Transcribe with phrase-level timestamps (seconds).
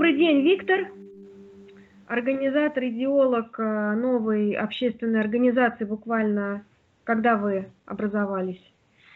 [0.00, 0.88] Добрый день, Виктор.
[2.06, 6.64] Организатор, идеолог э, новой общественной организации буквально,
[7.04, 8.62] когда вы образовались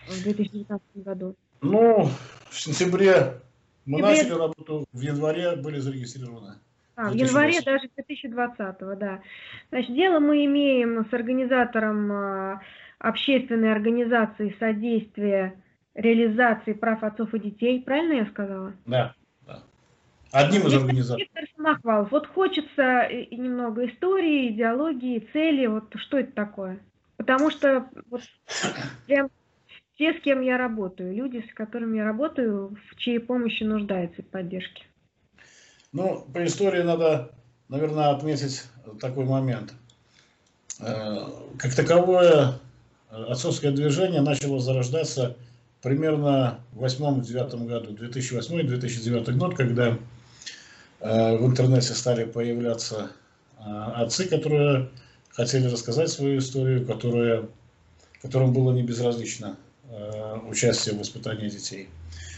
[0.06, 1.36] в 2019 году?
[1.62, 2.06] Ну,
[2.50, 3.40] в сентябре
[3.86, 4.02] мы Сентябре...
[4.02, 6.56] начали работу, в январе были зарегистрированы.
[6.96, 9.22] А, в январе даже 2020, да.
[9.70, 12.60] Значит, дело мы имеем с организатором э,
[12.98, 15.54] общественной организации содействия
[15.94, 17.80] реализации прав отцов и детей.
[17.80, 18.74] Правильно я сказала?
[18.84, 19.14] Да.
[20.34, 21.28] Одним из организаторов.
[21.56, 22.10] Самохвалов.
[22.10, 25.66] Вот хочется и немного истории, идеологии, цели.
[25.66, 26.80] Вот что это такое?
[27.16, 28.22] Потому что вот
[29.06, 29.30] прям
[29.96, 34.24] те, с кем я работаю, люди, с которыми я работаю, в чьей помощи нуждаются и
[34.24, 34.82] поддержке.
[35.92, 37.30] Ну, по истории надо,
[37.68, 38.64] наверное, отметить
[39.00, 39.72] такой момент.
[40.80, 41.26] Э,
[41.58, 42.54] как таковое
[43.08, 45.36] отцовское движение начало зарождаться
[45.80, 49.96] примерно в 2008-2009 году, 2008-2009 год, когда
[51.04, 53.10] в интернете стали появляться
[53.58, 53.62] э,
[53.96, 54.88] отцы, которые
[55.30, 57.48] хотели рассказать свою историю, которые,
[58.22, 59.56] которым было не безразлично
[60.48, 61.88] участие в воспитании детей.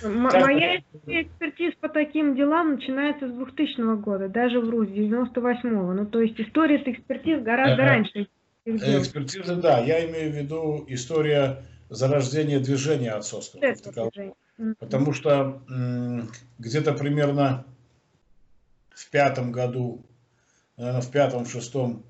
[0.02, 5.92] Моя экспертиза по таким делам начинается с 2000 года, даже в РУС, 98-го.
[5.92, 7.84] Ну, то есть история с экспертиз гораздо ага.
[7.84, 8.28] раньше.
[8.64, 9.78] Экспертиза, да.
[9.78, 13.62] Я имею в виду история зарождения движения отцовского.
[14.80, 15.62] Потому что
[16.58, 17.64] где-то примерно
[18.96, 20.06] в пятом году,
[20.78, 22.02] наверное, в пятом, в шестом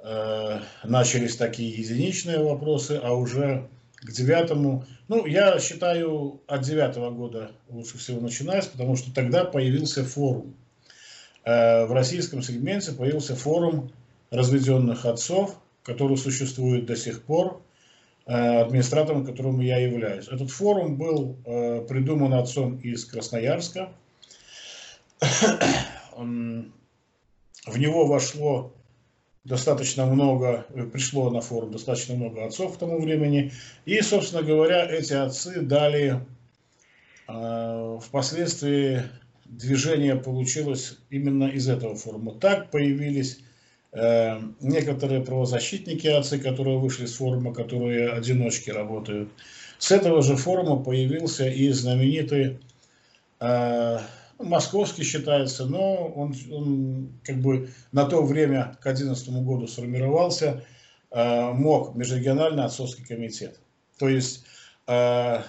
[0.00, 3.68] э, начались такие единичные вопросы, а уже
[3.98, 4.84] к девятому.
[5.06, 10.56] Ну, я считаю, от девятого года лучше всего начинать, потому что тогда появился форум.
[11.44, 13.92] Э, в российском сегменте появился форум
[14.30, 17.62] разведенных отцов, который существует до сих пор,
[18.26, 20.26] э, администратором которым я являюсь.
[20.26, 23.92] Этот форум был э, придуман отцом из Красноярска.
[26.16, 28.72] В него вошло
[29.44, 33.52] достаточно много, э, пришло на форум достаточно много отцов к тому времени.
[33.84, 36.20] И, собственно говоря, эти отцы дали
[37.28, 39.02] э, впоследствии
[39.44, 42.32] движение получилось именно из этого форума.
[42.32, 43.40] Так появились
[43.92, 49.28] э, некоторые правозащитники отцы, которые вышли с форума, которые одиночки работают.
[49.78, 52.58] С этого же форума появился и знаменитый
[53.40, 53.98] э,
[54.38, 60.64] московский считается, но он, он как бы на то время, к 2011 году сформировался,
[61.10, 63.60] э, МОК, Межрегиональный отцовский комитет.
[63.98, 64.44] То есть
[64.86, 65.42] э,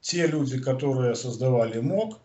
[0.00, 2.18] те люди, которые создавали МОК,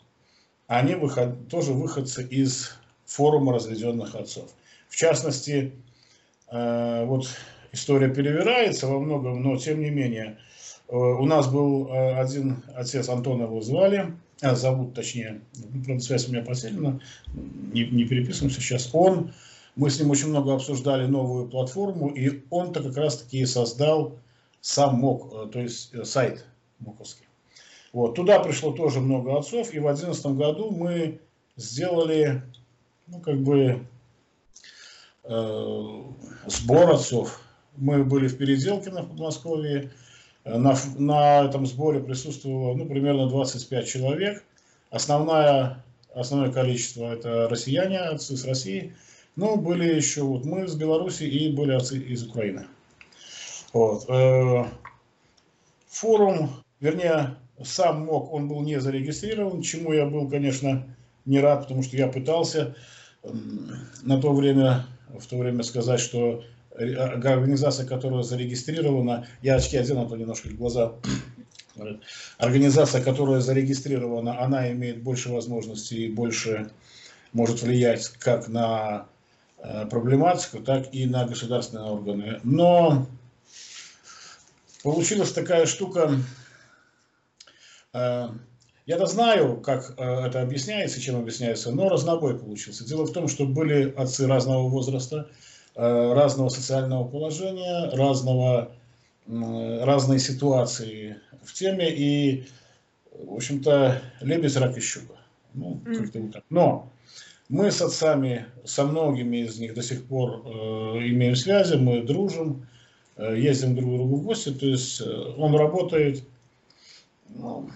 [0.68, 4.52] они выход, тоже выходцы из форума разведенных отцов.
[4.90, 5.74] В частности,
[6.52, 7.28] э, вот
[7.72, 10.38] история перевирается во многом, но тем не менее,
[10.88, 16.04] э, у нас был э, один отец, Антона его звали, а, зовут точнее, ну, правда,
[16.04, 17.00] связь у меня потеряна,
[17.34, 19.32] не, не переписываемся сейчас, он,
[19.76, 24.20] мы с ним очень много обсуждали новую платформу, и он-то как раз-таки создал
[24.60, 26.46] сам МОК, э, то есть э, сайт
[26.80, 27.26] МОКовский.
[27.94, 31.20] Вот, туда пришло тоже много отцов, и в 2011 году мы
[31.56, 32.44] сделали,
[33.08, 33.88] ну, как бы,
[35.24, 36.02] э,
[36.48, 37.40] сбор отцов.
[37.78, 39.92] Мы были в Переделкино в Подмосковье,
[40.46, 44.44] на, на этом сборе присутствовало ну, примерно 25 человек.
[44.90, 45.84] Основное,
[46.14, 48.94] основное количество это россияне, отцы с России.
[49.36, 52.68] Но были еще вот мы из Беларуси и были отцы из Украины.
[53.72, 54.06] Вот.
[54.10, 54.66] Э,
[55.88, 60.84] форум, вернее, сам МОК, он был не зарегистрирован, чему я был, конечно,
[61.26, 62.76] не рад, потому что я пытался
[64.04, 64.86] на то время,
[65.18, 66.44] в то время сказать, что
[66.76, 70.94] организация, которая зарегистрирована, я очки одену, а то немножко глаза
[72.38, 76.72] Организация, которая зарегистрирована, она имеет больше возможностей и больше
[77.32, 79.08] может влиять как на
[79.58, 82.40] э, проблематику, так и на государственные органы.
[82.44, 83.08] Но
[84.84, 86.20] получилась такая штука,
[87.94, 88.28] э,
[88.86, 92.86] я-то знаю, как э, это объясняется, чем объясняется, но разнобой получился.
[92.86, 95.28] Дело в том, что были отцы разного возраста,
[95.76, 98.72] разного социального положения, разного,
[99.28, 102.46] разной ситуации в теме и,
[103.12, 105.16] в общем-то, лебедь, рак и щука.
[105.54, 106.44] Ну, как-то вот так.
[106.50, 106.90] Но
[107.50, 110.50] мы с отцами, со многими из них до сих пор э,
[111.10, 112.66] имеем связи, мы дружим,
[113.18, 116.24] э, ездим друг к другу в гости, то есть э, он работает,
[117.30, 117.70] ну,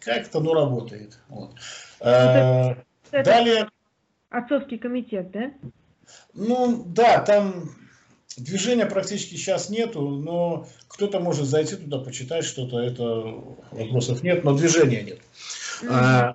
[0.00, 1.18] как-то, ну, работает.
[1.28, 1.52] Вот.
[2.00, 2.74] Э,
[3.10, 3.68] это, далее...
[4.30, 5.50] Отцовский комитет, да?
[6.34, 7.70] Ну, да, там
[8.36, 13.04] движения практически сейчас нету, но кто-то может зайти туда, почитать что-то, это
[13.72, 15.20] вопросов нет, но движения нет.
[15.82, 16.34] Mm-hmm.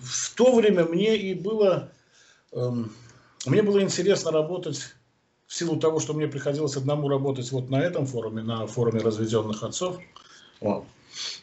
[0.00, 1.90] в то время мне и было,
[2.52, 2.92] эм,
[3.44, 4.94] мне было интересно работать
[5.46, 9.62] в силу того, что мне приходилось одному работать вот на этом форуме, на форуме разведенных
[9.62, 9.98] отцов.
[10.60, 10.84] Вот.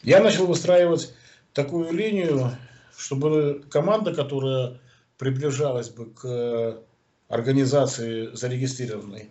[0.04, 1.14] Я начал выстраивать
[1.54, 2.52] такую линию,
[2.98, 4.80] чтобы команда, которая
[5.18, 6.82] приближалась бы к
[7.28, 9.30] организации зарегистрированной,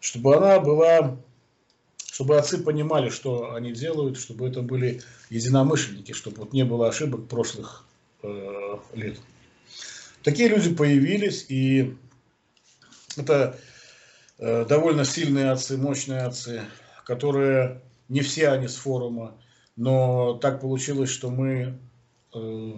[0.00, 1.18] чтобы она была,
[2.10, 7.28] чтобы отцы понимали, что они делают, чтобы это были единомышленники, чтобы вот не было ошибок
[7.28, 7.84] прошлых
[8.22, 9.18] э, лет.
[10.22, 11.96] Такие люди появились, и
[13.16, 13.58] это
[14.38, 16.62] э, довольно сильные отцы, мощные отцы,
[17.04, 19.36] которые не все они с форума,
[19.76, 21.78] но так получилось, что мы
[22.34, 22.72] э,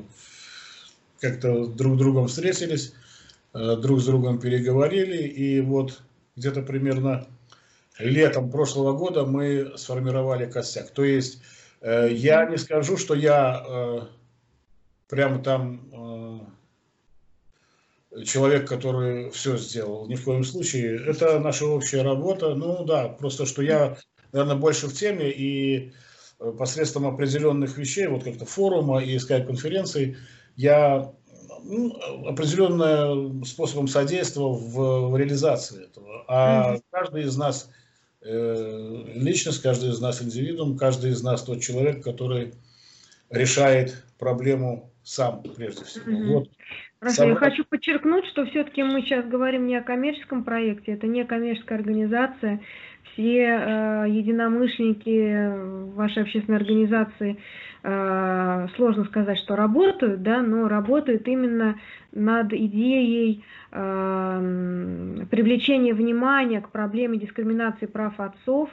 [1.20, 2.94] как-то друг с другом встретились,
[3.54, 6.02] э, друг с другом переговорили, и вот
[6.36, 7.26] где-то примерно
[7.98, 10.90] летом прошлого года мы сформировали костяк.
[10.90, 11.42] То есть
[11.80, 14.00] э, я не скажу, что я э,
[15.08, 16.50] прямо там
[18.24, 20.08] человек, который все сделал.
[20.08, 21.00] Ни в коем случае.
[21.06, 22.54] Это наша общая работа.
[22.54, 23.98] Ну да, просто что я,
[24.32, 25.92] наверное, больше в теме и
[26.58, 30.16] посредством определенных вещей, вот как-то форума и скайп-конференций,
[30.56, 31.12] я
[31.64, 36.24] ну, определенным способом содействовал в, в реализации этого.
[36.28, 36.82] А mm-hmm.
[36.90, 37.70] каждый из нас
[38.22, 42.54] э, личность, каждый из нас индивидуум, каждый из нас тот человек, который
[43.30, 46.10] решает проблему сам, прежде всего.
[46.10, 46.32] Mm-hmm.
[46.32, 46.48] Вот.
[47.00, 47.28] Хорошо, Сам...
[47.30, 51.78] я хочу подчеркнуть, что все-таки мы сейчас говорим не о коммерческом проекте, это не коммерческая
[51.78, 52.60] организация,
[53.12, 57.38] все э, единомышленники вашей общественной организации,
[57.82, 61.78] э, сложно сказать, что работают, да, но работают именно
[62.12, 68.70] над идеей э, привлечения внимания к проблеме дискриминации прав отцов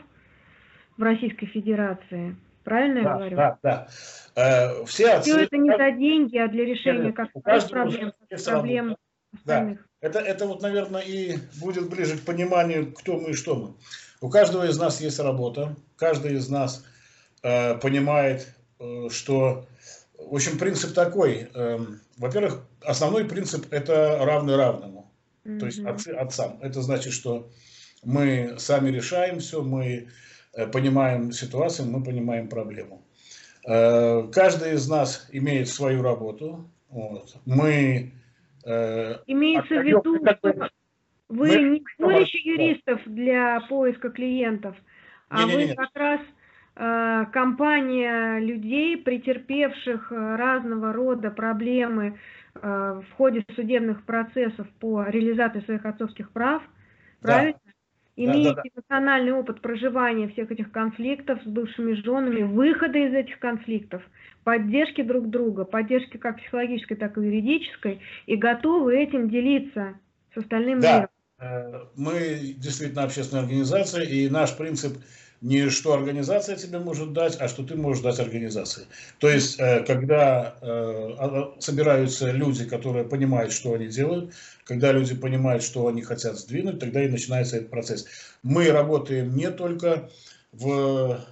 [0.98, 2.36] в Российской Федерации.
[2.64, 3.38] Правильно да, я говорю?
[3.38, 3.88] Да, да.
[4.36, 5.32] Э, все отцы...
[5.32, 8.12] Все это не за деньги, а для решения как проблем,
[8.46, 8.96] проблем
[9.32, 9.80] остальных.
[9.80, 10.08] Да.
[10.08, 13.74] Это, это вот, наверное, и будет ближе к пониманию, кто мы и что мы.
[14.22, 16.84] У каждого из нас есть работа, каждый из нас
[17.44, 19.66] э, понимает, э, что,
[20.18, 21.50] в общем, принцип такой.
[21.54, 21.80] Э,
[22.18, 25.12] во-первых, основной принцип это равный равному,
[25.46, 25.60] mm-hmm.
[25.60, 26.60] то есть отцы отцам.
[26.62, 27.50] Это значит, что
[28.04, 30.08] мы сами решаем все, мы
[30.54, 33.04] э, понимаем ситуацию, мы понимаем проблему.
[33.68, 36.70] Э, каждый из нас имеет свою работу.
[36.90, 37.36] Вот.
[37.46, 38.14] Мы
[38.66, 40.70] э, Имеется в виду, что
[41.30, 41.70] вы мы...
[41.70, 44.76] не сборище юристов для поиска клиентов,
[45.30, 46.22] а не, не, не, вы как раз
[46.76, 52.18] э, компания людей, претерпевших э, разного рода проблемы
[52.56, 56.64] э, в ходе судебных процессов по реализации своих отцовских прав,
[57.22, 57.34] да.
[57.34, 57.60] правильно?
[58.20, 58.72] Имеете да, да, да.
[58.78, 64.02] национальный опыт проживания всех этих конфликтов с бывшими женами, выхода из этих конфликтов,
[64.44, 70.00] поддержки друг друга, поддержки как психологической, так и юридической, и готовы этим делиться
[70.34, 70.96] с остальным да.
[70.96, 71.10] миром.
[71.40, 74.98] Э, мы действительно общественная организация, и наш принцип
[75.40, 78.88] не что организация тебе может дать, а что ты можешь дать организации.
[79.20, 85.14] То есть, э, когда э, а, собираются люди, которые понимают, что они делают, когда люди
[85.14, 88.08] понимают, что они хотят сдвинуть, тогда и начинается этот процесс.
[88.42, 90.10] Мы работаем не только
[90.52, 91.24] в,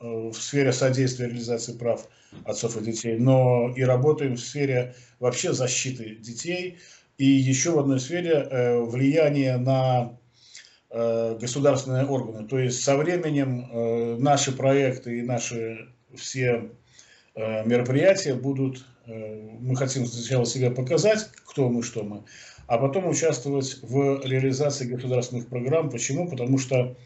[0.00, 2.06] в сфере содействия реализации прав
[2.44, 6.78] отцов и детей, но и работаем в сфере вообще защиты детей,
[7.18, 10.16] и еще в одной сфере э, влияние на
[10.90, 12.46] э, государственные органы.
[12.48, 16.70] То есть со временем э, наши проекты и наши все
[17.36, 22.22] мероприятия будут, мы хотим сначала себя показать, кто мы, что мы,
[22.68, 25.90] а потом участвовать в реализации государственных программ.
[25.90, 26.30] Почему?
[26.30, 26.96] Потому что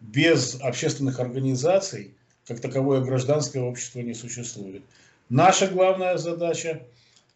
[0.00, 4.82] без общественных организаций, как таковое гражданское общество не существует.
[5.28, 6.82] Наша главная задача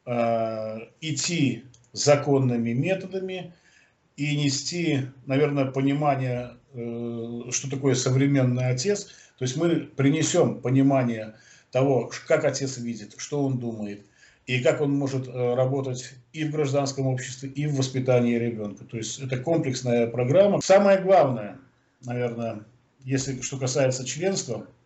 [0.07, 3.53] э, идти законными методами
[4.17, 9.05] и нести, наверное, понимание, э, что такое современный отец.
[9.39, 11.35] То есть мы принесем понимание
[11.71, 14.05] того, как отец видит, что он думает,
[14.47, 18.85] и как он может э, работать и в гражданском обществе, и в воспитании ребенка.
[18.85, 20.61] То есть это комплексная программа.
[20.61, 21.59] Самое главное,
[22.05, 22.65] наверное,
[23.05, 24.67] если что касается членства–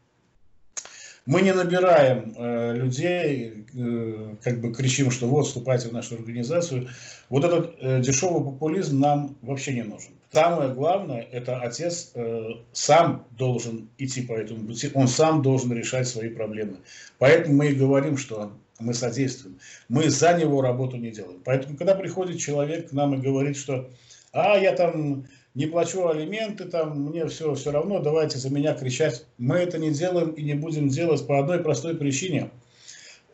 [1.26, 6.88] мы не набираем э, людей, э, как бы кричим, что вот, вступайте в нашу организацию.
[7.28, 10.12] Вот этот э, дешевый популизм нам вообще не нужен.
[10.32, 16.06] Самое главное, это отец э, сам должен идти по этому пути, он сам должен решать
[16.06, 16.76] свои проблемы.
[17.18, 19.58] Поэтому мы и говорим, что мы содействуем.
[19.88, 21.40] Мы за него работу не делаем.
[21.44, 23.90] Поэтому, когда приходит человек к нам и говорит, что
[24.32, 25.24] а я там
[25.56, 29.24] не плачу алименты, там, мне все, все равно, давайте за меня кричать.
[29.38, 32.50] Мы это не делаем и не будем делать по одной простой причине.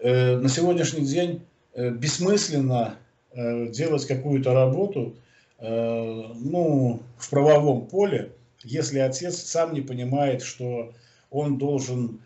[0.01, 1.43] на сегодняшний день
[1.75, 2.95] бессмысленно
[3.35, 5.17] делать какую-то работу
[5.59, 8.31] ну, в правовом поле,
[8.63, 10.93] если отец сам не понимает, что
[11.29, 12.21] он должен,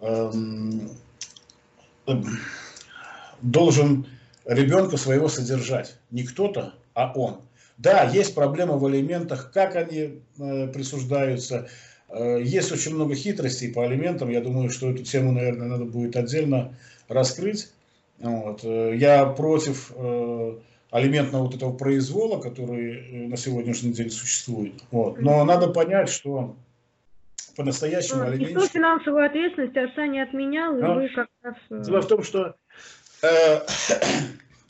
[0.00, 0.90] эм,
[3.42, 4.06] должен
[4.44, 5.98] ребенка своего содержать.
[6.10, 7.42] Не кто-то, а он.
[7.78, 11.68] Да, есть проблема в алиментах, как они э, присуждаются.
[12.08, 14.30] Э, есть очень много хитростей по алиментам.
[14.30, 16.74] Я думаю, что эту тему, наверное, надо будет отдельно
[17.08, 17.70] раскрыть.
[18.18, 18.64] Вот.
[18.64, 20.56] Э, я против э,
[20.90, 24.74] алиментного вот этого произвола, который на сегодняшний день существует.
[24.90, 25.20] Вот.
[25.20, 26.56] Но надо понять, что
[27.56, 28.56] по-настоящему алименщик...
[28.56, 31.02] Никто финансовую ответственность отца не отменял, Но...
[31.02, 31.56] и вы как раз...
[31.86, 32.54] Дело в том, что
[33.22, 33.60] э,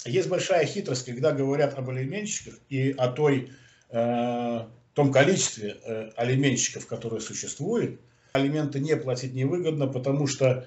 [0.07, 3.51] есть большая хитрость, когда говорят об алименщиках и о той,
[3.91, 4.61] э,
[4.95, 8.01] том количестве э, алименщиков, которые существуют.
[8.33, 10.67] Алименты не платить невыгодно, потому что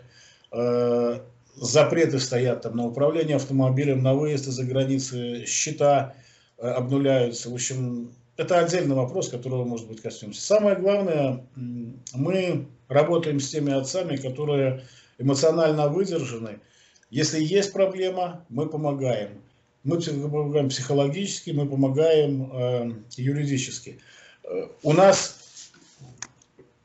[0.51, 1.19] э,
[1.55, 6.15] запреты стоят там на управление автомобилем, на выезд из-за границы, счета
[6.58, 7.50] э, обнуляются.
[7.50, 10.41] В общем, это отдельный вопрос, которого, может быть, коснемся.
[10.41, 14.84] Самое главное, мы работаем с теми отцами, которые
[15.17, 16.60] эмоционально выдержаны.
[17.09, 19.41] Если есть проблема, мы помогаем.
[19.83, 23.99] Мы помогаем психологически, мы помогаем э, юридически.
[24.83, 25.39] У нас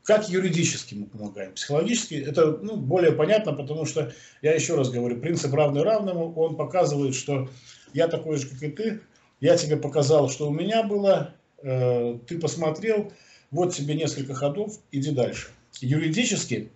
[0.05, 1.53] как юридически мы помогаем?
[1.53, 4.13] Психологически это ну, более понятно, потому что,
[4.43, 7.49] я еще раз говорю, принцип равный равному, он показывает, что
[7.91, 9.01] я такой же, как и ты,
[9.41, 13.11] я тебе показал, что у меня было, э, ты посмотрел,
[13.49, 15.47] вот тебе несколько ходов, иди дальше.
[15.81, 16.71] Юридически,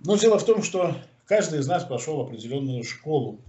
[0.00, 0.96] но дело в том, что
[1.30, 3.40] каждый из нас прошел определенную школу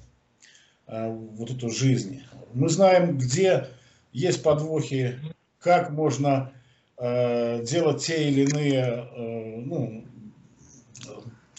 [0.87, 2.23] э, вот эту жизни.
[2.53, 3.67] Мы знаем, где
[4.13, 5.19] есть подвохи,
[5.59, 6.53] как можно
[7.03, 10.05] Э, делать те или иные э, ну,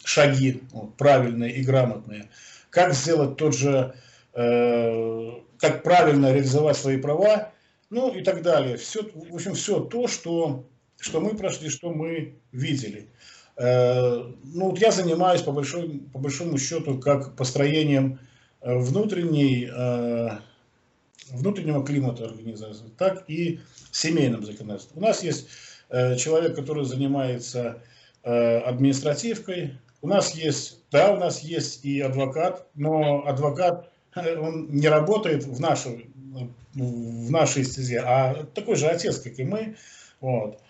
[0.04, 0.62] шаги
[0.96, 2.30] правильные и грамотные,
[2.70, 3.92] как сделать тот же,
[4.32, 7.50] как правильно реализовать свои права,
[7.90, 8.76] ну и так далее.
[8.76, 10.64] Все, в общем, все то, что,
[11.00, 13.08] что мы прошли, что мы видели.
[13.64, 18.18] Ну, вот я занимаюсь по, большой, по большому счету как построением
[18.60, 19.70] внутренней
[21.32, 25.02] внутреннего климата организации, так и семейным законодательством.
[25.02, 25.48] У нас есть
[25.88, 27.82] э, человек, который занимается
[28.22, 29.78] э, административкой.
[30.00, 35.44] У нас есть, да, у нас есть и адвокат, но адвокат, э, он не работает
[35.44, 36.10] в нашей,
[36.74, 39.76] в нашей стезе, а такой же отец, как и мы,
[40.20, 40.60] вот,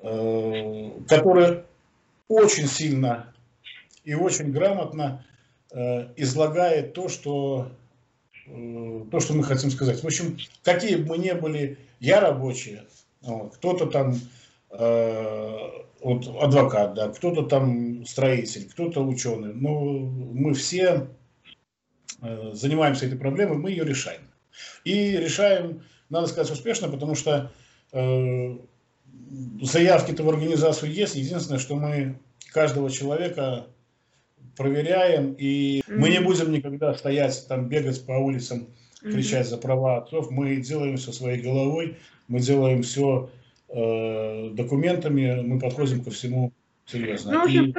[0.00, 1.62] э, который
[2.28, 3.32] очень сильно
[4.04, 5.24] и очень грамотно
[5.70, 7.70] э, излагает то, что
[8.46, 10.02] Э, то, что мы хотим сказать.
[10.02, 12.80] В общем, какие бы мы ни были, я рабочий,
[13.20, 14.14] вот, кто-то там
[14.70, 15.68] э,
[16.02, 21.08] вот, адвокат, да, кто-то там строитель, кто-то ученый, но мы все
[22.20, 24.22] э, занимаемся этой проблемой, мы ее решаем.
[24.84, 27.52] И решаем, надо сказать, успешно, потому что
[27.92, 28.56] э,
[29.60, 31.14] заявки-то в организацию есть.
[31.14, 32.18] Единственное, что мы
[32.52, 33.66] каждого человека
[34.56, 35.96] проверяем, и mm-hmm.
[35.96, 38.66] мы не будем никогда стоять, там, бегать по улицам,
[39.00, 39.50] кричать mm-hmm.
[39.50, 40.30] за права отцов.
[40.30, 41.96] Мы делаем все своей головой,
[42.28, 43.30] мы делаем все
[43.68, 46.52] э, документами, мы подходим ко всему
[46.86, 47.32] серьезно.
[47.32, 47.72] Ну, в общем, и...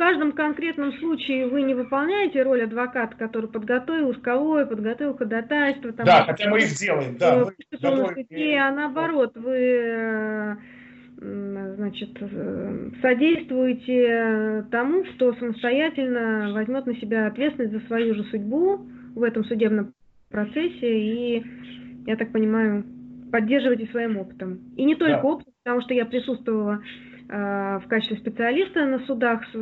[0.00, 5.92] в, каждом, конкретном случае вы не выполняете роль адвоката, который подготовил исковое, подготовил ходатайство.
[5.92, 7.44] Там, да, хотя мы их делаем, да.
[7.70, 10.56] Готовим, а наоборот, вы э,
[11.18, 19.22] значит, э, содействуете тому, что самостоятельно возьмет на себя ответственность за свою же судьбу в
[19.22, 19.92] этом судебном
[20.30, 21.44] процессе и,
[22.06, 22.86] я так понимаю,
[23.30, 24.60] поддерживаете своим опытом.
[24.78, 25.28] И не только да.
[25.28, 26.80] опытом, потому что я присутствовала
[27.30, 29.56] в качестве специалиста на судах с,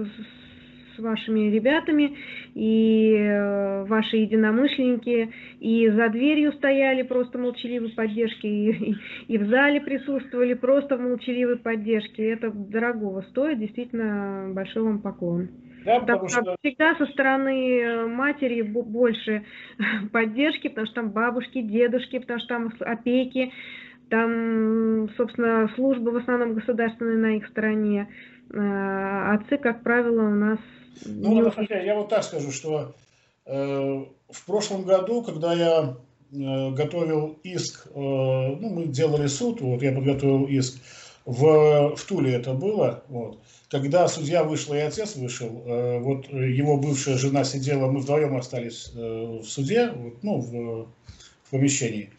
[0.98, 2.16] с вашими ребятами,
[2.54, 8.96] и э, ваши единомышленники, и за дверью стояли просто молчаливой поддержки, и, и,
[9.28, 12.30] и в зале присутствовали просто в молчаливой поддержке.
[12.30, 15.48] Это дорогого стоит, действительно большой вам поклон.
[15.84, 16.56] Да, потому что...
[16.62, 19.44] Всегда со стороны э, матери больше
[20.12, 23.52] поддержки, потому что там бабушки, дедушки, потому что там опеки,
[24.10, 28.08] там, собственно, служба в основном государственная на их стороне.
[28.50, 30.58] Э, отцы, как правило, у нас
[31.04, 31.50] ну, не...
[31.50, 32.94] хотя, я вот так скажу, что
[33.46, 35.96] э, в прошлом году, когда я
[36.32, 40.80] э, готовил иск, э, ну, мы делали суд, вот я подготовил иск,
[41.24, 43.38] в, в Туле это было, вот,
[43.68, 48.92] когда судья вышла и отец вышел, э, вот его бывшая жена сидела, мы вдвоем остались
[48.94, 50.88] э, в суде, вот, ну, в,
[51.44, 52.10] в помещении.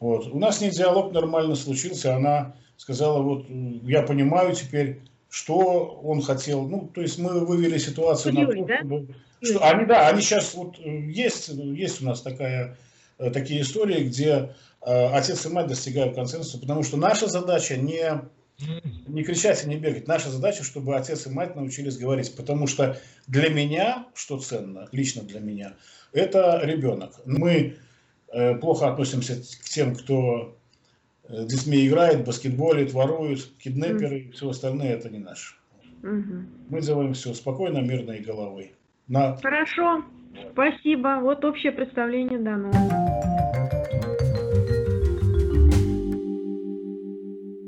[0.00, 0.28] Вот.
[0.28, 6.22] У нас с ней диалог нормально случился, она сказала, вот, я понимаю теперь, что он
[6.22, 6.66] хотел.
[6.66, 8.78] Ну, то есть мы вывели ситуацию на то, да?
[8.78, 9.14] чтобы...
[9.40, 12.76] Что, они, да, они сейчас вот э, есть, есть у нас такая,
[13.18, 18.20] э, такие истории, где э, отец и мать достигают консенсуса, потому что наша задача не,
[19.06, 20.08] не кричать и не бегать.
[20.08, 25.22] Наша задача, чтобы отец и мать научились говорить, потому что для меня, что ценно, лично
[25.22, 25.74] для меня,
[26.12, 27.12] это ребенок.
[27.24, 27.74] Мы э,
[28.60, 30.56] плохо относимся к тем, кто
[31.28, 34.20] с детьми играет, баскетболит, ворует, киднеперы mm.
[34.20, 35.54] и все остальное, это не наше.
[36.02, 36.44] Mm-hmm.
[36.70, 38.72] Мы делаем все спокойно, мирно и головой.
[39.08, 39.36] На...
[39.36, 40.04] Хорошо,
[40.52, 41.18] спасибо.
[41.20, 42.70] Вот общее представление дано.